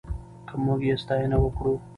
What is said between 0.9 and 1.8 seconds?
ساتنه وکړو.